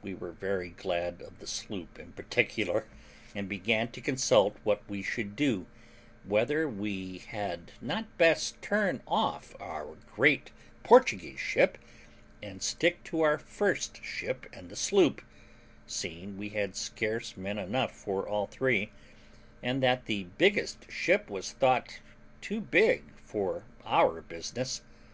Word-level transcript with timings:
We 0.00 0.14
were 0.14 0.32
very 0.32 0.70
glad 0.70 1.20
of 1.20 1.38
the 1.38 1.46
sloop 1.46 1.98
in 1.98 2.12
particular, 2.14 2.86
and 3.34 3.46
began 3.46 3.88
to 3.88 4.00
consult 4.00 4.56
what 4.64 4.80
we 4.88 5.02
should 5.02 5.36
do, 5.36 5.66
whether 6.24 6.66
we 6.66 7.18
had 7.18 7.72
not 7.78 8.16
best 8.16 8.62
turn 8.62 9.02
off 9.06 9.54
our 9.60 9.96
great 10.14 10.50
Portuguese 10.82 11.40
ship, 11.40 11.76
and 12.42 12.62
stick 12.62 13.04
to 13.04 13.20
our 13.20 13.36
first 13.36 14.02
ship 14.02 14.46
and 14.50 14.70
the 14.70 14.76
sloop, 14.76 15.20
seeing 15.86 16.38
we 16.38 16.48
had 16.48 16.74
scarce 16.74 17.36
men 17.36 17.58
enough 17.58 17.92
for 17.92 18.26
all 18.26 18.46
three, 18.46 18.90
and 19.62 19.82
that 19.82 20.06
the 20.06 20.24
biggest 20.38 20.90
ship 20.90 21.28
was 21.28 21.52
thought 21.52 22.00
too 22.40 22.62
big 22.62 23.04
for 23.26 23.64
our 23.84 24.22
business. 24.22 24.80